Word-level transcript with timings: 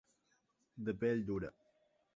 De 0.87 0.95
pell 1.03 1.23
dura. 1.29 1.55